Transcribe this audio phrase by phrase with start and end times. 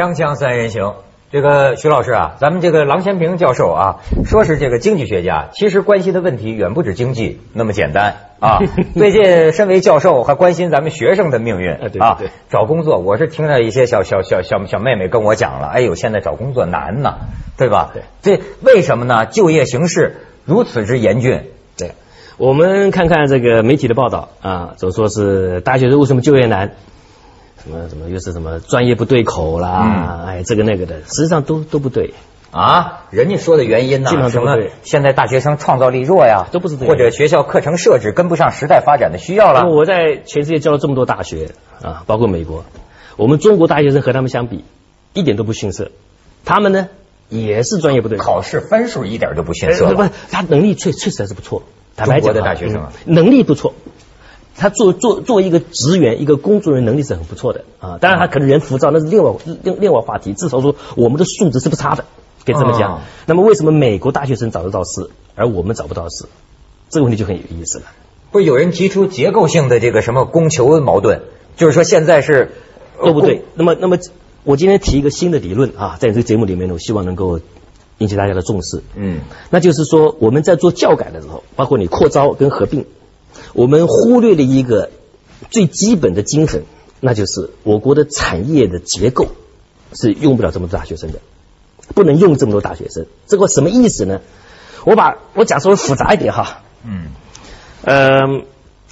[0.00, 0.94] 锵锵三人行，
[1.30, 8.60] 这个徐老师啊，咱们这个郎咸平教授啊，说是这个经济学家，其实关心的问题远不止经济那么简单啊。
[8.96, 12.18] 最近身为教授，还关心咱们学生的命运啊。
[12.48, 17.16] 找工作，我是听到一些小小小小小妹妹跟我讲了，哎呦，现在找工作难呐，
[17.58, 17.90] 对吧？
[17.92, 19.26] 对，这为什么呢？
[19.26, 21.42] 就业形势如此之严峻。
[21.76, 21.90] 对，
[22.38, 26.72] 我们看看这个媒体的报道啊，总说是大学生为什么就业难？
[27.62, 30.24] 什么什么又是什么专业不对口啦？
[30.26, 32.14] 哎，这个那个的，实际上都都不对
[32.50, 33.04] 啊。
[33.10, 39.68] 人家说的原因呢，什么现在大学生创造力弱呀，都不是对，或者学校课程设置跟不上时代发展的需要了。
[39.68, 41.50] 我在全世界教了这么多大学
[41.82, 42.64] 啊，包括美国，
[43.16, 44.64] 我们中国大学生和他们相比
[45.12, 45.90] 一点都不逊色。
[46.44, 46.88] 他们呢
[47.28, 49.94] 也是专业不对，考试分数一点都不逊色。
[49.94, 51.62] 不，他能力确确实还是不错。
[51.96, 53.74] 中国的大学生啊能力不错。
[54.60, 57.96] 他做做作为一个职员，一个工作人员能力是很不错的啊。
[57.98, 60.34] 当然他可能人浮躁，那是另外另另外话题。
[60.34, 62.04] 至少说我们的素质是不差的，
[62.44, 63.00] 可以这么讲。
[63.24, 66.26] 那么为什么美国大学生找得到事，而我们找不到事？
[66.90, 67.84] 这个问题就很有意思了。
[68.32, 71.22] 不是有人提出结构性的这个什么供求矛盾，
[71.56, 72.52] 就是说现在是
[73.02, 73.42] 都不对。
[73.54, 73.96] 那么那么
[74.44, 77.40] 我今天提一个新的理论啊，在这个节目里面呢，我希望能够
[77.96, 78.82] 引起大家的重视。
[78.94, 82.84] 嗯，那就是说我们在做教改的时候，包括你扩招跟合并。
[83.52, 84.90] 我们忽略了一个
[85.50, 86.64] 最基本的精神，
[87.00, 89.28] 那就是我国的产业的结构
[89.92, 91.18] 是用不了这么多大学生的，
[91.94, 93.06] 不能用这么多大学生。
[93.26, 94.20] 这个什么意思呢？
[94.84, 96.62] 我把我讲稍微复杂一点哈。
[96.84, 97.08] 嗯。
[97.82, 98.44] 嗯，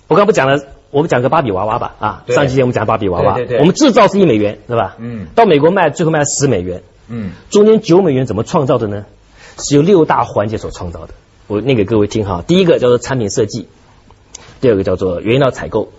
[0.07, 2.25] 我刚不讲了，我们讲个芭比娃娃吧啊。
[2.29, 3.35] 上期节目讲芭比娃娃。
[3.35, 3.59] 对对。
[3.59, 4.97] 我们制造是一美元，是吧？
[4.99, 5.29] 嗯。
[5.35, 6.83] 到美国卖，最后卖十美元。
[7.09, 7.33] 嗯。
[7.51, 9.07] 中间九美元怎么创造的呢？
[9.59, 11.15] 是由六大环节所创造的。
[11.47, 12.45] 我念给各位听哈。
[12.47, 13.69] 第一个叫做产品设计。
[14.61, 15.93] 第二个叫做原料采购、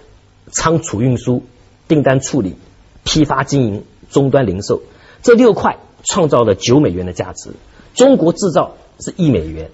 [0.52, 1.44] 仓储运输、
[1.88, 2.56] 订单处理、
[3.04, 4.82] 批发经营、终端零售，
[5.22, 7.52] 这六块创造了九美元的价值。
[7.94, 9.70] 中国制造是一美元，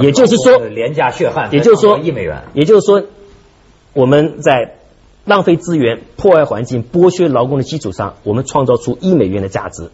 [0.00, 3.04] 也就是说廉价血汗，也就是说一美元，也就是说
[3.92, 4.76] 我们在
[5.24, 9.90] 浪费资源、破坏环境、剥削劳工的基础上，我们创造出一美元的价值。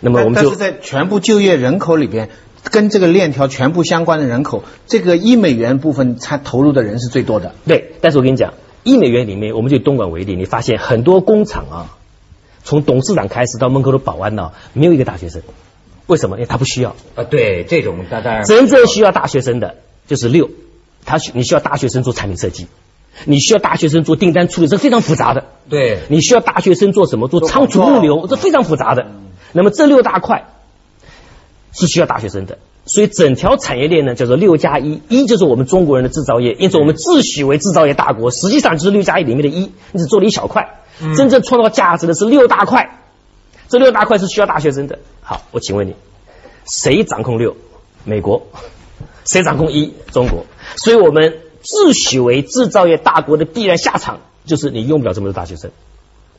[0.00, 2.30] 那么我们就但是在全部就业人口里边。
[2.64, 7.54] 跟这个链条全部相关的人口，这个一美元部分参投入的人是最多的。
[7.66, 11.96] 对，但是我跟你讲，一美元里面，我们就东莞为例，你发现很多工厂啊，
[12.62, 15.42] 从董事长开始到门口的保安呢，没有一个大学生。
[16.06, 16.36] 为什么？
[16.36, 17.24] 因为他不需要啊。
[17.24, 20.50] 对，这种当然真正需要大学生的，就是六，
[21.04, 22.66] 他需你需要大学生做产品设计，
[23.24, 25.44] 你需要大学生做订单处理，这非常复杂的。
[25.68, 27.28] 对，你需要大学生做什么？
[27.28, 29.06] 做仓储物流，这非常复杂的。
[29.52, 30.46] 那么这六大块。
[31.72, 40.80] 是需要大学生的，所以整条产业链呢叫做六加一，一就是我们中国人的制造业，因此我们自诩为制造业大国，实际上就是六加一里面的一，你只做了一小块，
[41.16, 42.98] 真正创造价值的是六大块，
[43.68, 44.98] 这六大块是需要大学生的。
[45.20, 45.94] 好，我请问你，
[46.64, 47.56] 谁掌控六？
[48.04, 48.46] 美国，
[49.24, 49.92] 谁掌控一？
[50.10, 50.46] 中国。
[50.76, 55.70] 所以我们自诩为制造业大国的必然下场，就是你用不了这么多大学生。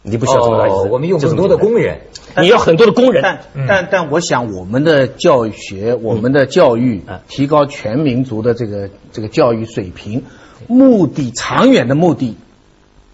[0.04, 2.02] 你不需要这么大我们用很多的工人，
[2.38, 3.22] 你要很多的工人。
[3.22, 10.24] 但但但，我想我们的教学，我们的教育，提高全民族的这个这个教育水平，
[10.66, 12.36] 目的长远的目的，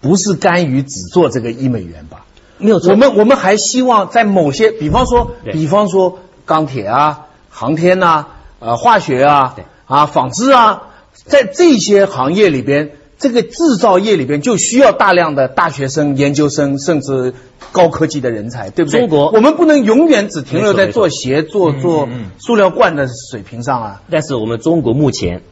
[0.00, 2.24] 不是甘于只做这个一美元吧？
[2.56, 2.92] 没有错。
[2.92, 8.28] 我们我们还希望在某些，比方说，比方说钢铁啊、航天呐、
[8.60, 10.84] 呃化学啊、啊纺织啊，
[11.26, 12.92] 在这些行业里边。
[13.18, 17.34] 这个制造业里边就需要大量的大学生、研究生，甚至
[17.72, 19.00] 高科技的人才，对不对？
[19.00, 22.08] 中国，我们不能永远只停留在做鞋、做做
[22.38, 24.02] 塑料罐的水平上啊。
[24.08, 25.42] 但是我们中国目前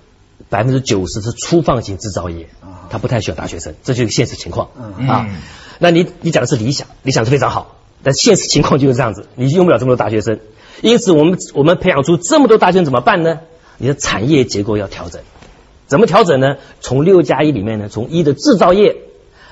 [0.49, 2.49] 百分之九十是粗放型制造业，
[2.89, 4.69] 它不太需要大学生，这就是现实情况
[5.09, 5.27] 啊。
[5.81, 10.39] 那你你讲的是理想，理想是非常好，但现实情况就是这样子，你用不了这么多大学生。
[10.83, 13.41] 因此，我们我们培养出这么多大学生怎么办呢？
[13.79, 15.21] 你的产业结构要调整。
[15.87, 16.57] 怎么调整呢？
[16.81, 18.97] 从六加一里面呢，从一的制造业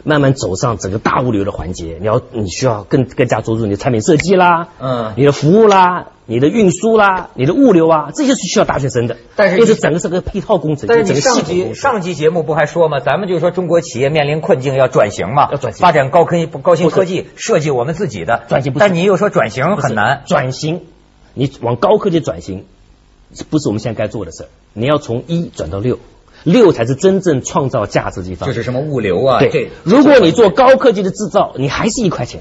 [0.03, 1.99] 慢慢走上整个大物流的环节。
[2.01, 9.17] 你要你需要更更加着重你的产品设计啦，嗯，你的服务啦，你的运输啦，你的物流啊，这些是需要大学生的。
[9.37, 10.87] 但是就是整个是个配套工程。
[10.89, 12.99] 但是你上级上级节目不还说吗？
[13.01, 18.75] 咱们就说中国企业面临困境要转型嘛，要转型，发展高科高新科技，设计我们自己的转型。
[18.77, 20.83] 但你又说转型很难，转型，
[21.33, 22.67] 你往高科技转型，
[23.49, 24.47] 不是我们现在该做的事儿。
[24.73, 25.99] 你要从一转到六。
[26.45, 29.41] 六才是真正创造价值的地方，就是什么物流啊？
[29.41, 32.41] 对，如果你做高科技的制造，你还是一块钱；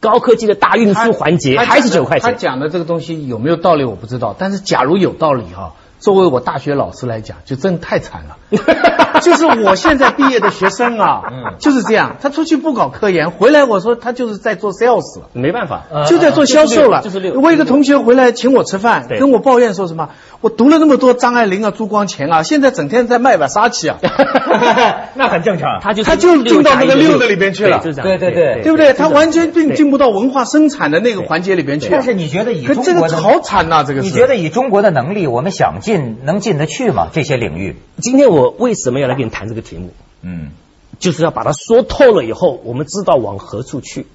[0.00, 2.32] 高科技的大运输环节还是九块钱。
[2.32, 5.74] 他讲的这个东西有没有道理我不知道，但是假如有道理哈，
[6.04, 8.36] 作为我大学老师来讲，就真太惨了。
[9.22, 15.28] 就是我现在毕业的学生啊，嗯就是这样，他出去不搞科研，回来我说他就是在做 sales 了。
[15.32, 17.02] 没办法，呃就在做销售了。
[17.40, 20.10] 我一个同学回来请我吃饭，跟我抱怨说什么？
[20.42, 23.96] 我读了那么多张爱玲啊、朱光潜啊，现在整天在卖把沙琪啊，
[25.14, 25.80] 那很正常。
[25.80, 28.92] 他就他就进到那个六的里边去了对就这样对对对对不对？
[28.92, 31.88] 他完全并进不到文化生产的那个环节里边去。
[31.90, 37.08] 但是你觉得以可这个中国的好惨呐，这个是你觉得以中国的能力，我们想进能进得去吗？
[37.12, 37.76] 这些领域？
[37.98, 39.90] 今天我为什么要来跟你谈这个题目？
[40.22, 40.50] 嗯，
[40.98, 44.06] 就是要把它说透了以后，我们知道往何处去，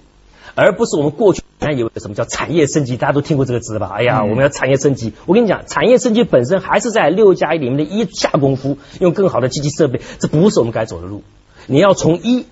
[0.56, 3.92] 而不是我们过去原来以为什么叫产业升级，大家都听过这个词吧？
[3.94, 5.14] 哎呀，嗯我们要产业升级。
[5.26, 11.24] 我跟你讲，产业升级本身还是在六加一里面的一下功夫，用更好的机器设备，这不是我们该走的路。
[11.68, 12.46] 你要从一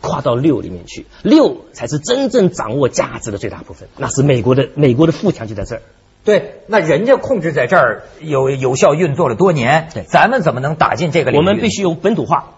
[0.00, 3.88] 跨到六里面去，六才是真正掌握价值的最大部分。
[3.96, 5.82] 那是美国的美国的富强就在这儿。
[6.28, 11.42] 对，那人家控制在这儿有有效运作了多年，对咱们怎么能打进这个领域？
[11.42, 12.50] 我们必须有本土化、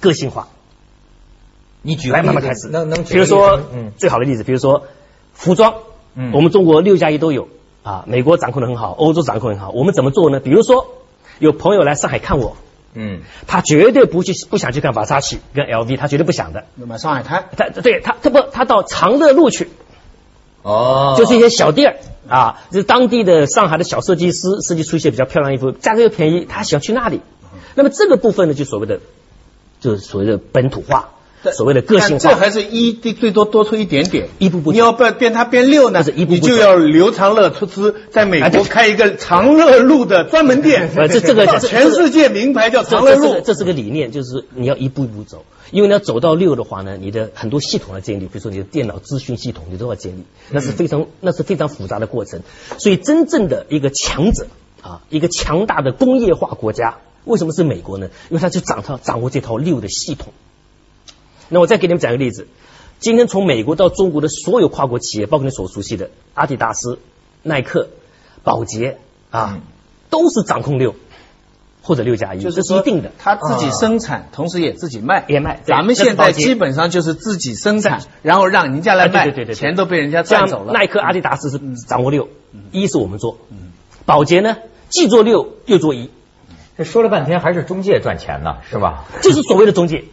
[0.00, 0.48] 个性化。
[1.80, 4.82] 你举个例子来慢慢开始，能能举比如说嗯最好的例子，比如说
[5.32, 5.76] 服装，
[6.14, 7.48] 嗯我们中国六加一都有
[7.82, 10.38] 啊，美国掌控的很好，欧洲掌控很好，我们怎么做呢？
[10.38, 10.88] 比如说
[11.38, 12.58] 有朋友来上海看我，
[12.92, 19.70] 嗯他绝对不去不想去看法萨奇跟 LV，他绝对不想的，那么上海滩，他对他他不他到长乐路去，
[20.62, 21.96] 哦，就是一些小店儿
[22.32, 27.20] 啊，这当地的上海的小设计师设计出一些比较漂亮衣服，价格又便宜，他喜欢去那里。
[27.74, 29.00] 那么这个部分呢，就所谓的
[29.80, 31.10] 就是所谓的本土化，
[31.52, 32.30] 所谓的个性化。
[32.30, 43.22] 这还是一最最多多出一点点，一步步你要变变它变六呢，这是一步步你就要刘长乐出资在美国开一个长乐路的专门店，呃 这这个这全世界名牌叫长乐路。
[43.22, 52.40] 这是个，这是个理念，就是你要一步一步走，因为你要走到六的话呢，你的很多系统要建立，比如说你的电脑资讯系统，你都要建立，那是非常那是非常复杂的过程。
[52.78, 54.46] 所以真正的一个强者
[54.82, 58.10] 啊，一个强大的工业化国家，为什么是美国呢？
[58.28, 60.32] 因为它就掌它掌握这套六的系统。
[61.50, 62.46] 那我再给你们讲一个例子，
[63.00, 67.00] 今天从美国到中国的所有跨国企业，包括你所熟悉的阿迪达斯、
[67.42, 67.88] 耐克、
[68.44, 68.98] 宝洁
[69.30, 69.60] 啊，嗯
[70.10, 70.94] 都是掌控六
[71.82, 73.10] 或者六加一，这是一定的。
[73.18, 80.66] 他自己生产，同时也自己卖，也卖咱们现在基本上就是自己生产，然后让人家来卖，啊对对对钱都被人家赚走了。
[80.66, 82.28] 像耐克、阿迪达斯是掌握六，
[82.70, 83.38] 一是我们做，
[84.04, 84.56] 宝洁呢
[84.88, 86.10] 既做六又做一，
[86.76, 89.04] 这说了半天还是中介赚钱呢，是吧？
[89.22, 90.04] 就是所谓的中介。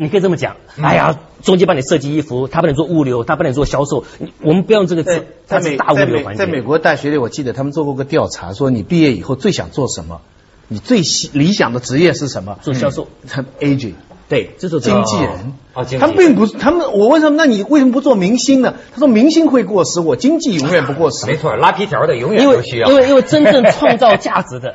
[0.00, 6.30] 你可以这么讲，嗯哎呀，中介帮你设计衣服，他帮你做物流，他帮你做销售，你我们不要用这个字，它是大物流环节。
[6.30, 10.20] 美在美国大学里，我记得他们做过个调查，说你毕业以后最想做什么？
[10.68, 11.00] 你最
[11.32, 12.58] 理想的职业是什么？
[12.62, 13.94] 做销售，他 agent
[14.28, 15.54] 对，这是经纪人。
[16.00, 18.74] 他们并不是他们，我问他们，那你为什么不做明星呢？
[18.92, 21.24] 他说明星会过时，我经济永远不过时。
[21.26, 22.88] 没错，拉皮条的永远都需要。
[22.90, 24.74] 因为因为真正创造价值的，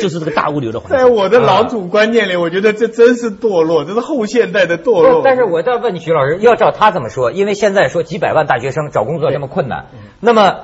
[0.00, 0.96] 就是这个大物流的环节。
[0.96, 5.22] 在我的老祖观念里，我觉得这真是堕落，这是后现代的堕落。
[5.24, 9.86] 但是我再问徐老师，要照他这么说，因为现在说几百万大学生找工作这么困难，
[10.20, 10.54] 那么，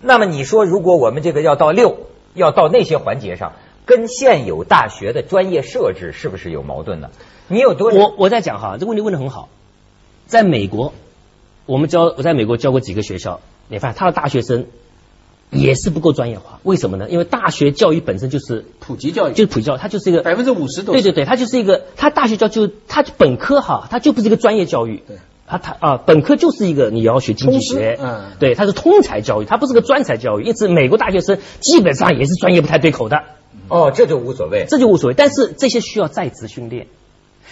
[0.00, 1.96] 那么你说如果我们这个要到六，
[2.34, 3.52] 要到那些环节上，
[3.84, 7.10] 跟现有大学的专业设置是不是有矛盾呢？
[7.48, 9.48] 你有多我我在讲哈，这个问题问的很好。
[10.26, 10.92] 在美国，
[11.66, 14.66] 我们教我在美国教过几个学校，你发现他的大学生
[15.50, 16.60] 也是不够专业化。
[16.62, 17.08] 为什么呢？
[17.10, 25.02] 因为大学教育本身就是普及教育就是普及教育，它就是一个百分之五十都对对对，它就是一个，它大学教就它本科哈，它就不是一个专业教育。
[25.06, 25.16] 对。
[25.44, 33.24] 啊，它啊，本科就是一个你要学经济学，嗯对，它是通才教育，它不是个专才教育，因此美国大学生基本上也是专业不太对口的，
[33.72, 34.66] 哦，这就无所谓。
[34.68, 35.14] 这就无所谓。
[35.14, 36.88] 但是这些需要在职训练，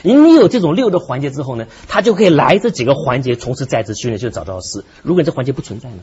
[0.03, 4.85] 你有这种六的环节之后呢，他就可以来这几个环节从事在职训练，就找到事。
[5.03, 6.03] 如果你这环节不存在呢？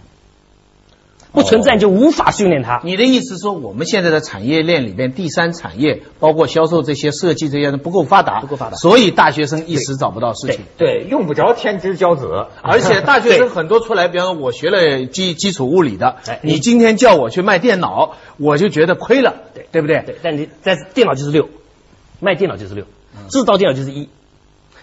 [1.37, 2.81] 不存在就无法训练他。
[2.83, 10.61] 你的意思说，我们现在的产业链里边，第三产业包括销售这些、设计这些的不够发达，不够发达所以大学生一时找不到事情。
[10.79, 20.01] 对，用不着天之骄子， 而且大学生很多出来，比方说我学了基基础物理的哎，你今天叫我去卖电脑，我就觉得亏了，对对不对？
[20.07, 21.49] 对，但你在电脑就是六，
[22.19, 22.85] 卖电脑就是六，
[23.29, 24.09] 制造电脑就是一，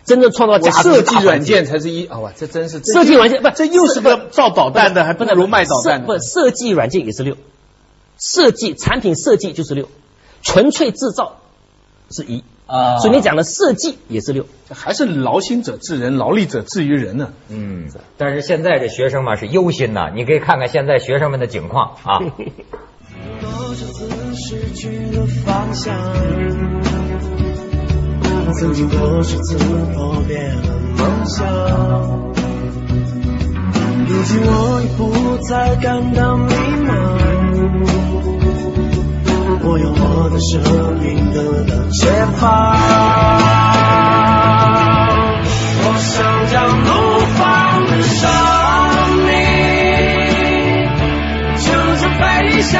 [0.05, 6.19] 真正创造我价值设计软件才是一，啊哇，这真是设计软件不这又是个造导弹的，还不能如卖导弹不。
[6.19, 7.37] 设计软件也是六，
[8.19, 9.89] 设计产品设计就是六，
[10.43, 11.39] 纯粹制造
[12.11, 14.47] 是一啊所以你讲的设计也是六。
[14.71, 17.33] 还是劳心者治人，劳力者治于人呢。
[17.49, 22.19] 嗯，但是现在这学生嘛是忧心呐，你可以看看现在学生们的境况啊。
[23.41, 25.95] 多少次失去了方向，
[28.57, 29.57] 曾经多少次
[29.95, 31.45] 破灭了梦想。
[34.07, 35.03] 如今我已不
[35.49, 36.55] 再感到迷
[36.87, 36.89] 茫，
[39.65, 40.53] 我有我的生
[41.01, 42.01] 命得到解
[42.37, 42.43] 放。
[45.87, 46.13] 我想
[46.53, 46.89] 将怒
[47.35, 47.41] 放
[47.87, 48.23] 的生
[49.25, 49.33] 命，
[51.59, 51.67] 就
[52.01, 52.23] 这飞
[52.63, 52.73] 翔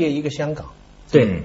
[0.00, 0.66] 业一个香港，
[1.12, 1.42] 对，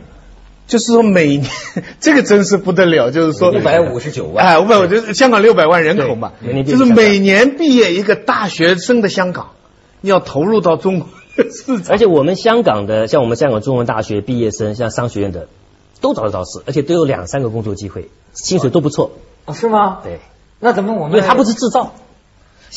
[0.67, 1.45] 就是说每年
[1.99, 6.33] 这个真是不得了，就是说一百五十九万，哎，五百，我觉得香港六百万人口嘛。
[6.65, 9.51] 就是每年毕业一个大学生的香港，
[10.01, 15.47] 你要投入到中国 市场，而且我们香港的，像我们香港中文大学毕业生，像商学院的，
[16.01, 19.11] 都找得到事，而且都有两三个工作机会，薪水都不错。
[19.45, 19.99] 哦是吗？
[20.03, 20.19] 对，
[20.59, 21.93] 那怎么我们因为它不是制造，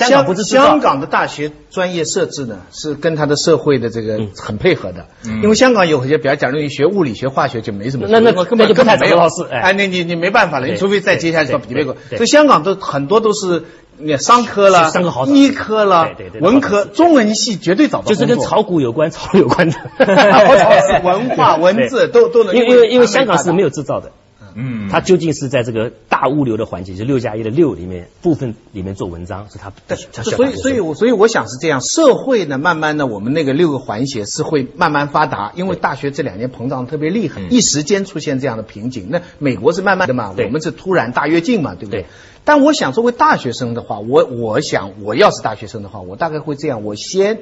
[0.06, 4.28] 香港不是香港的大学专业设置呢，是跟他的社会的这个嗯。
[4.36, 5.06] 很配合的。
[5.24, 5.42] 嗯。
[5.42, 9.16] 因为香港有些，比如假如你学物理、学化学就没什么，那那根本就根本没有。
[9.16, 9.58] 找得到事哎。
[9.60, 11.94] 哎，那你你没办法了，你除非再接下去到对比美国。
[11.94, 12.18] 对对。
[12.18, 13.64] 所以香港都很多都是
[14.00, 19.76] 你商科啦、是商科好医科了对对、对文科、中文系绝对找不到就是，跟炒股有关、炒有关的。
[21.02, 24.12] 文化 文字都都能因为因为因为香港是没有制造的，
[24.60, 37.50] 嗯，它究竟是在这个大物流的环节，就六加一的六里面部分里面做文章，是它它它需要所以，所以我，所以我想是这样，社会呢，慢慢的，我们那个六个环节是会慢慢发达，因为大学这两年膨胀特别厉害，嗯。
[37.50, 39.06] 一时间出现这样的瓶颈。
[39.10, 42.02] 那美国是慢慢的嘛，我们是突然大跃进嘛，对不对？
[42.02, 42.06] 对。
[42.44, 47.38] 但我想，作为大学生的话，我我想，我要是大学生的话，我大概会这样，我先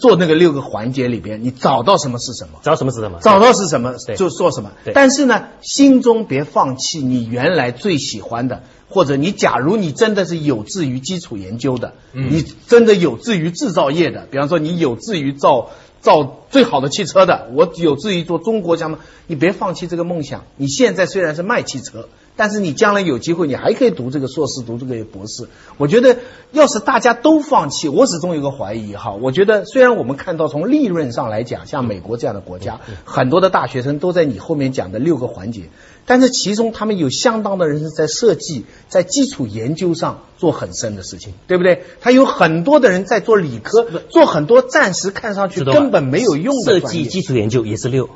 [0.00, 2.58] 做那个六个环节里边，你找到什么是什么。
[2.62, 3.18] 找什么是什么？
[3.20, 20.44] 找到是什么就做什么，但是呢，心中别放弃你原来最喜欢的，或者你假如你真的是有志于基础研究的，嗯你真的有志于制造业的，比方说你有志于造造最好的汽车的，我有志于做中国什么，你别放弃这个梦想。
[20.56, 22.08] 你现在虽然是卖汽车，
[22.40, 25.46] 但是你将来有机会，你还可以读这个硕士，读这个博士。
[25.76, 26.16] 我觉得，
[26.52, 29.12] 要是大家都放弃，我始终有个怀疑哈。
[29.20, 35.68] 我觉得，虽然我们看到从利润上来讲，像美国这样的国家，很多的大学生都在你后面讲的六个环节，
[36.06, 41.82] 但是其中他们有相当的人是在设计、在基础研究上做很深的事情，对不对？
[42.00, 48.08] 他有很多的人在做理科，做很多暂时看上去根本没有用的设计基础研究也是六，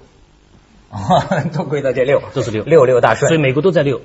[1.53, 3.29] 都归到这六，都是六六六大顺。
[3.29, 4.03] 所以美国都在六嗯，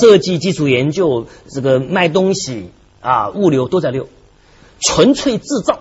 [0.00, 4.08] 设计、基础研究、这个卖东西啊、物流都在六，
[4.80, 5.80] 纯粹制造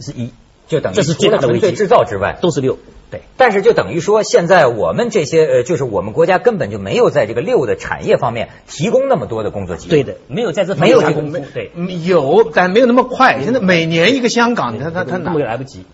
[0.00, 0.30] 是一，
[0.68, 2.78] 就等于这是最大的危机除了纯粹制造之外，都是六，
[3.10, 3.22] 对。
[3.36, 10.02] 但是就等于说，现在我们这些呃，就是我们国家根本就没有在这个六的产业方面提供那么多的工作机会。
[10.02, 13.42] 对的，没有在这方没有面下功夫，对，嗯有，但没有那么快。
[13.42, 15.24] 现在每年一个香港，他他他哪？
[15.24, 15.84] 根本来不及。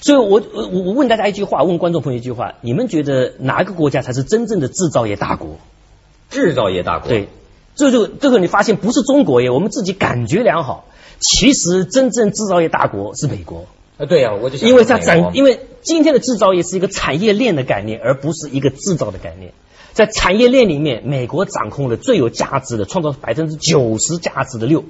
[0.00, 5.58] 所以我我我问大家一句话，问观众朋友一句话：你们觉得哪个国家才是真正的制造业大国？
[6.30, 7.08] 制造业大国。
[7.08, 7.28] 对，
[7.74, 10.86] 这就这个你发现不是中国耶，我们自己感觉良好。
[11.20, 13.66] 其实真正制造业大国是美国，
[13.96, 19.52] 啊，对呀、我就想因为它说美国整，因为今天的制造业是一个产业链的概念，而不是一个制造的概念。
[19.92, 24.84] 在产业链里面，美国掌控了最有价值的，创造百分之九十价值的六。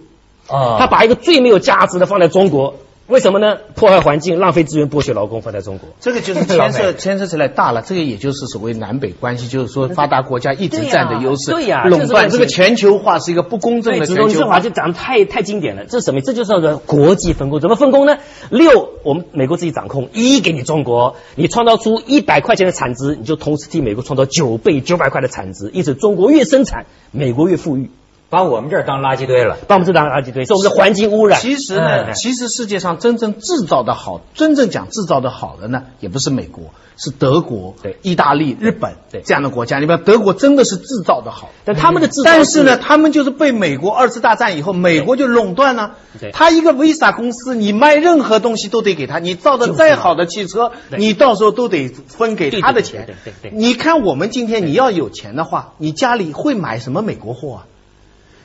[0.48, 2.76] 啊，他把一个最没有价值的放在中国，
[3.08, 3.56] 为什么呢？
[3.74, 5.88] 破坏环境、浪费资源、剥削劳工放在中国。
[5.98, 14.60] 这个就是 牵涉牵涉起来大了，这个也就是所谓南北关系，就是说发达国家一直占的优势，对呀垄断这个全球化是一个不公正，的全球化这话。
[14.60, 15.86] 就讲的太太经典了。
[15.86, 16.20] 这是什么？
[16.20, 17.60] 这就是叫做国际分工。
[17.60, 18.18] 怎么分工呢？
[18.50, 25.70] 六，我们美国自己掌控；一给你中国，你创造出一百块钱的产值，你就同时替美国创造九倍九百块的产值。
[25.72, 27.90] 因此，中国越生产，美国越富裕。
[28.30, 29.56] 把我们这儿当垃圾堆了。
[29.66, 31.40] 把我们这当垃圾堆，是我们的环境污染。
[31.40, 36.64] 其实呢，嗯其实世界上真正制造的好，真正讲制造的好的呢，也不是美国，
[36.96, 39.78] 是德国、对意大利、日本对这样的国家。
[39.78, 46.30] 你比方德国真的是制造的好，但他们的制造，但是呢，，他们就是被美国二次大战以后，美国就垄断了对。
[46.30, 53.50] 他一个 Visa 公司，你卖任何东西都得给他，你造的再好的汽车，你到时候都得分给他的对对钱对对对。
[53.52, 57.66] 对你看我们今天你要有钱的话，你家里会买什么美国货啊？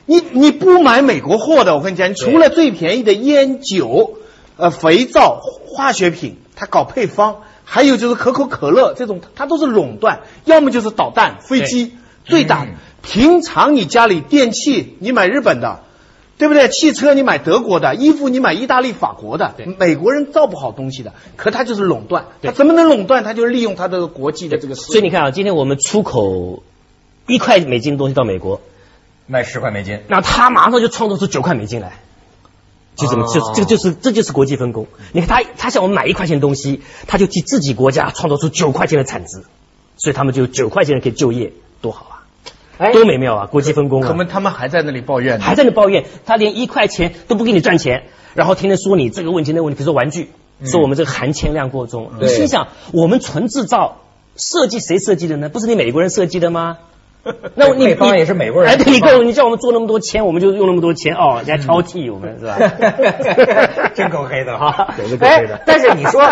[0.06, 4.18] 你你不买美国货的，我跟你讲，你除了最便宜的烟酒、
[4.56, 11.92] 呃肥皂、化学品，它搞配方，还有就是可口可乐这种，它都是垄断，要么就是导弹、飞机，
[12.24, 12.72] 最大的。
[13.02, 15.80] 平常你家里电器你买日本的，
[16.38, 16.68] 对不对？
[16.68, 23.24] 汽车你买德国的，衣服你买意大利、法国的，美国人造不好东西的，可他就是垄断，对他怎么能垄断？
[23.24, 24.74] 他就是利用他这个国际的这个。
[24.74, 26.62] 所以你看啊，今天我们出口
[27.26, 28.60] 一块美金的东西到美国，
[29.26, 32.00] 卖十块美金，那他马上就创造出九块美金来。
[32.96, 34.86] 就这么，哦就是这个就是这就是国际分工。
[35.10, 39.42] 你看他他向我们买一块钱东西，他就替自己国家创造出九块钱的产值，
[39.96, 42.14] 所以他们就九块钱可以就业，多好啊，
[42.78, 43.46] 哎多美妙啊！
[43.46, 45.40] 国际分工啊，可们他们还在那里抱怨。
[45.40, 48.04] 还在那抱怨，他连一块钱都不给你赚钱，
[48.34, 50.30] 然后天天说你这个问题那个问题，比如说玩具，
[50.64, 52.12] 说我们这个含铅量过重。
[52.14, 54.02] 你对心想，我们纯制造
[54.36, 55.48] 设计谁设计的呢？
[55.48, 56.78] 不是你美国人设计的吗？
[57.54, 62.58] 那我你配方也是美国人哎，对，你跟我你叫我们做那么多钱，我们就用那么多钱哦，人家挑剔我们是吧？
[63.94, 66.22] 真够黑的哈对是 够黑的哎但是你说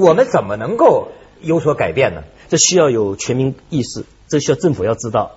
[0.00, 1.08] 我们怎么能够
[1.40, 2.22] 有所改变呢？
[2.48, 5.32] 这需要有全民意识，这需要政府要知道，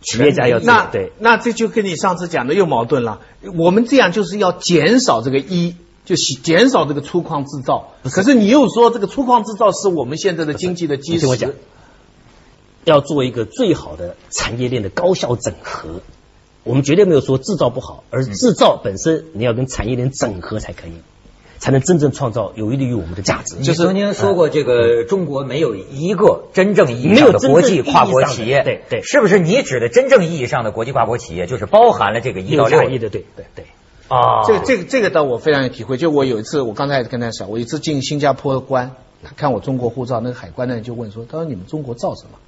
[0.00, 1.12] 企业家要知道那，对。
[1.18, 3.20] 那这就跟你上次讲的又矛盾了。
[3.56, 7.92] 我们这样就是要减少这个一，就是减少这个粗犷制造。
[8.02, 11.50] 可是你又说这个粗犷制造是我们现在的经济的基石听我讲。
[12.84, 16.00] 要做一个最好的产业链的高效整合。
[16.64, 20.92] 我们绝对没有说制造不好，而制造本身你要跟产业链整合才可以，
[21.58, 23.56] 才能真正创造有利于我们的价值。
[23.58, 33.64] 你曾经说过，这个中国没有一个真正意义上的国际跨国企业，对对是不是你指的真正意义上的国际跨国企业，就是包含了这个一到六亿的，对对对。
[34.08, 34.44] 啊？
[34.46, 35.96] 这个这个这个倒我非常有体会。
[35.96, 38.92] 就我有一次，我刚才跟他讲，我一次进新加坡关，
[39.22, 42.38] 他看我中国护照，那个海关的人就问说：“他说你们中国造什么？”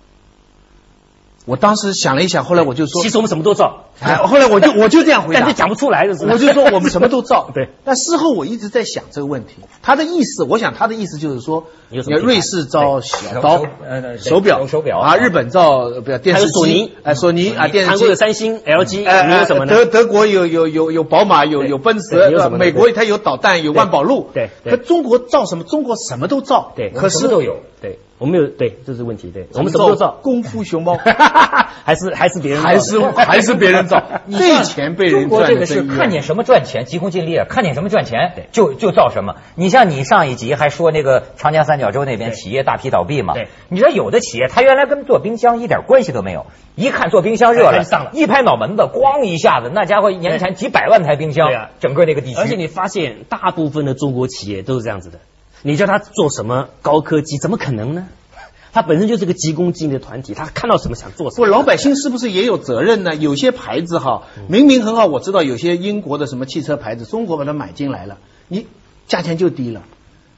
[1.47, 7.51] 我当时想了一想，后来我就说其，实我们什么都造，哎，后来我就 我就这样回答但是，讲不出来的是吧，我就说我们什么都造。
[7.55, 7.71] 对。
[7.85, 18.15] 但事后我一直在想这个问题，他的意思，我想他的意思就是说，瑞士造小刀手呃手表，手表啊，日本造呃不要电还视机有索尼，哎，索尼啊，电视机韩国有。
[18.15, 19.73] 三星、LG，哎你有什么呢？
[19.75, 24.29] 德德国有有有有宝马，有有奔驰，美国它有导弹，有万宝路。
[24.35, 25.65] 对对可中国造什么？
[25.65, 26.73] 中国什么都造。
[26.77, 27.57] 对可是什么都有。
[27.81, 29.31] 对，我们有对，这是问题。
[29.31, 30.99] 对，我们什么都造，功夫熊猫
[31.85, 37.47] 还是还是别人造还是还是别人造， 最钱被人中国这个是看见什么赚钱，急功近利啊！
[37.49, 39.37] 看见什么赚钱，就就造什么。
[39.55, 43.49] 你像你上一集还说那个长江三角洲那边企业大批倒闭嘛对？
[43.71, 46.45] 你知道有的企业它原来跟做冰箱一点关系都没有，
[46.77, 51.49] 一看做冰箱热了一拍脑门子，咣一下子，那家伙年产几百万台冰箱
[51.81, 52.39] 整个那个地区。
[52.39, 55.19] 而且你发现，大部分的中国企业都是这样子的。
[55.63, 58.09] 你叫他做什么高科技，怎么可能呢？
[58.73, 61.49] 他本身就是个急功近利的团体，他看到什么想做什不，么。
[61.49, 63.17] 老百姓是不是也有责任呢？
[63.17, 68.67] 有些牌子哈，嗯明明很好，我知道有些英国的什么汽车牌子，中国把它买进来了，你
[69.09, 69.83] 价钱就低了，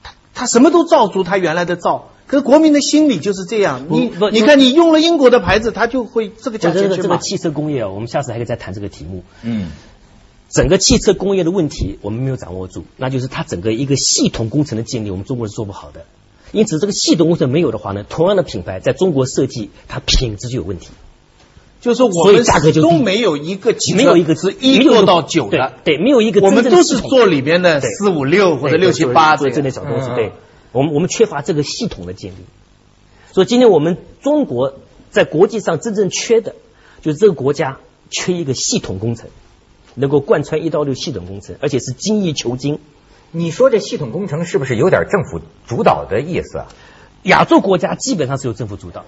[0.03, 2.09] 他他什么都照足他原来的造。
[2.27, 6.97] 可是国民的心理就是这样，你你看你用了英国的牌子，他就会这个价这钱去买。
[6.97, 9.25] 个这个汽车工业啊，我们下次还可以再谈这个题目。
[9.43, 9.69] 嗯，
[10.53, 16.05] 整个汽车工业的问题我们没有掌握住，那就是它整个一个系统工程的建立，我们中国是做不好的。
[16.53, 20.91] 因此，这个系统工程没有的话呢，同样的品牌在中国设计，它品质就有问题。
[21.81, 29.71] 就是说我们价格就都没有一个汽车没有一个是一做到九的，对，对没有一个我们都是做里边的四五六或者六七八这类。
[29.71, 30.11] 小东西。
[30.11, 30.33] 嗯对，
[30.71, 32.37] 我们我们缺乏这个系统的建立，
[33.33, 34.75] 所以今天我们中国
[35.11, 36.55] 在国际上真正缺的，
[37.01, 37.79] 就是这个国家
[38.11, 39.31] 缺一个系统工程，
[39.95, 42.79] 能够贯穿一到六系统工程，而且是精益求精。
[43.31, 46.67] 你说这系统工程是不是有点政府主导的意思啊？
[47.23, 49.05] 亚洲国家基本上是由政府主导，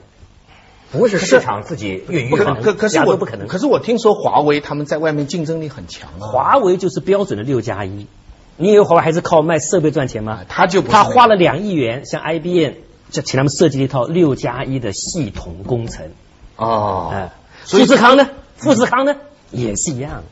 [0.93, 2.55] 不是市场自己孕育不可。
[2.55, 6.21] 可可是我不可能可是我听说华为他们在外面竞争力很强啊。
[6.21, 8.07] 华为就是标准的六加一。
[8.57, 10.47] 你以为华为还是靠卖设备赚钱吗啊？
[10.49, 12.75] 他就不是他花了两亿元，向 IBM
[13.11, 16.11] 就请他们设计了一套六加一的系统工程。
[16.57, 17.33] 哦哎，
[17.65, 18.31] 富士康呢？
[18.57, 19.17] 富士康呢
[19.51, 20.23] 也是一样，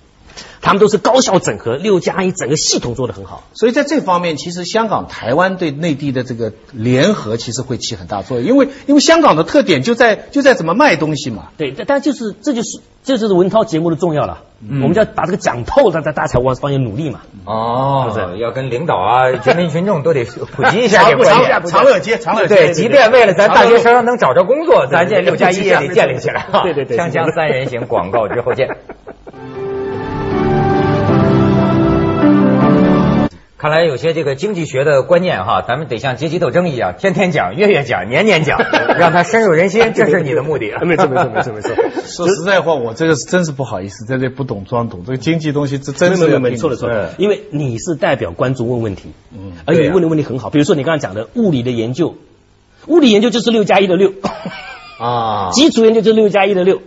[0.61, 3.45] 他们都是高效整合，六加一整个系统做得很好。
[3.53, 8.47] 所以在这方面，其实香港、台湾对内地的这个联合，其实会起很大作用。
[8.47, 11.49] 因为因为香港的特点就在就在怎么卖东西嘛。
[11.57, 14.45] 对，但但就是这就是这就是文涛节目的重要了。
[14.65, 17.23] 嗯我们就要把这个讲透了，在大家才往方向努力嘛。
[17.45, 21.63] 哦，是不是要跟领导啊、人民群众都得普及一下这个观念。
[21.67, 26.63] 长乐街，长乐街，对，即便为了咱大学生能找着工作，咱这六加一也得建立起来啊。
[26.63, 28.69] 对对对锵锵三人行，广告之后见。
[33.63, 38.59] 看来有些这个经济学的观念哈，咱们得像阶级斗争一样，天天讲、月月讲、年年讲，
[38.99, 40.73] 让它深入人心，这是你的目的。
[40.85, 41.71] 没错没错没错没错。
[42.05, 45.05] 说实在话，我这个是真是不好意思，在这不懂装懂。
[45.07, 52.17] 这个经济东西，这真是没有没错了错了，因为你是代表观众问问题，嗯而你问的问题很好，比如说你刚刚讲的物理的研究，
[52.89, 54.13] 物理研究就是六加一的六，
[54.99, 56.83] 啊，基础研究就是六加一的六，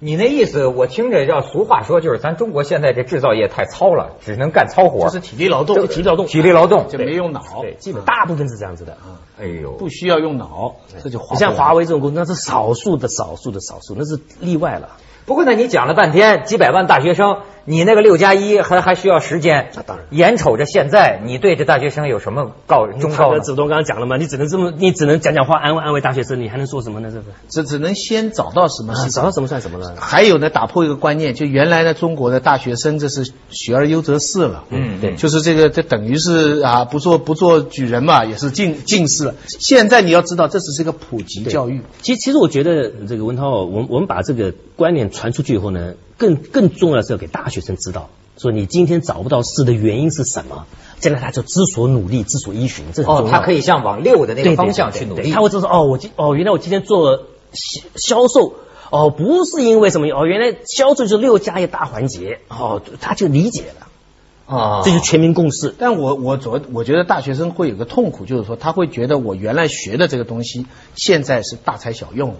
[0.00, 6.26] 你那意思，我听着要俗话说，就是咱中国现在这制造业太糙了，只能干糙活，就是体力劳动，这个体力劳动。
[6.26, 6.86] 体力劳动。
[6.88, 8.96] 就没用脑，对，基本大部分是这样子的。
[9.40, 14.90] 哎呦，不需要用脑，这就划不来你像华为这种公司，那是少数的少数的少数，那是例外了。
[15.26, 19.70] 不过呢，你讲了半天几百万大学生，你那个六加一还还需要时间。
[19.76, 23.40] 那当然眼瞅着现在，你对这大学生有什么告忠告呢？
[23.40, 27.10] 子东刚刚讲了嘛，你只能这么，你只能讲讲话安慰安慰大学生，你还能做什么呢？
[27.12, 29.94] 这个只只能先找到什么找到什么算什么了？
[30.00, 39.34] 还有呢，打破一个观念，就原来呢，中国的大学生这是学而优则仕了，嗯对就是这个，这等于是啊，不做不做举人嘛，也是进进士了。
[39.46, 50.66] 现在你要知道，这只是一个普及教育，其实，其实我觉得这个文涛哦，我们我们把这个观念传出去以后呢，更更重要的是要给大学生知道，说你今天找不到事的原因是什么，
[51.00, 55.22] 将来他就知所努力，知所依循，这很重哦，他可以向往六的那个方向去努力。
[55.22, 58.54] 对对对他会知道哦，我今哦，原来我今天做销销售。
[58.90, 65.74] 哦，不是因为什么哦，原来销售就是六加一大环节哦，他就理解了，啊这就全民共识。
[65.78, 70.64] 但我我昨我觉得大学生会有个痛苦，就是说他会觉得我原来学的这个东西，
[70.96, 72.36] 现在是大材小用了。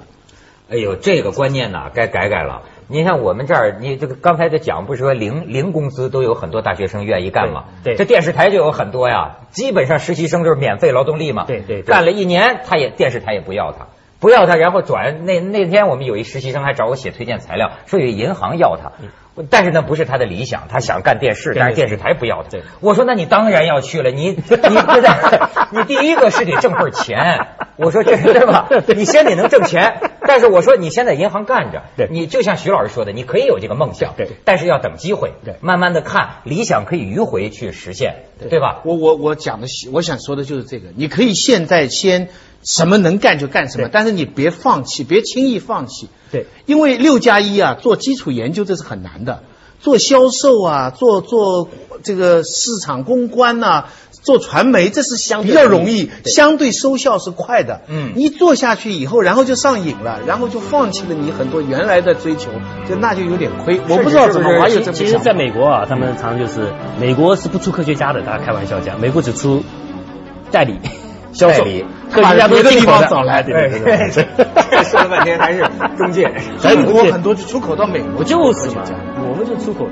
[0.70, 2.62] 哎呦，这个观念呐，该改改了。
[2.88, 7.64] 你看我们这儿，你这个刚才在讲，不是说零零工资都有很多大学生愿意干吗？
[7.84, 11.44] 对对这电视台就有很多呀，基本上实习生就是免费劳动力嘛。
[11.46, 13.86] 对对对干了一年，他也电视台也不要他，
[14.20, 18.92] 不要他，然后转那那天我们有一实习生还找我写推荐材料，说有银行要他。
[19.50, 22.62] 但是那不是他的理想，他想干电视，但是电视台不要他对。
[22.80, 24.68] 我说那你当然要去了，你 你对不
[25.00, 25.40] 对？
[25.70, 28.68] 你第一个是得挣份钱，我说这对吧？
[28.96, 38.82] 你先得能挣钱，但是我说你先在银行干着，对你就像徐老师说的，你可以有这个梦想，对但是要等机会，对慢慢的看，理想可以迂回去实现，对吧？
[38.84, 40.90] 我我我讲的，我想说的就是这个。
[40.94, 42.28] 你可以现在先
[42.62, 46.10] 什么能干就干什么，但是你别放弃，别轻易放弃。
[46.30, 49.44] 对，因为六加一啊，做基础研究这是很难的，
[49.80, 51.70] 做销售啊，做做
[52.02, 53.86] 这个市场公关呐、
[54.28, 57.80] 做传媒这是相对比较容易，相对收效是快的。
[57.88, 58.12] 嗯。
[58.14, 62.50] 一做下去以后，然后就上瘾了，然后就放弃了你很多原来的追求，
[62.86, 63.80] 就那就有点亏。
[63.88, 69.64] 我不知道怎么，我还有这么其实，在美国啊，他们常常就是美国是不出科学家的，大家开玩笑讲，美国只出
[70.50, 70.78] 代理、
[71.32, 71.64] 销售。
[72.12, 73.04] 科学家都是进口把别的。
[73.04, 73.54] 地方找来对。
[73.54, 75.60] 对对 说了半天还是
[75.96, 78.82] 中介，中国很多就出口到美国，就是嘛
[79.30, 79.88] 我们就出口。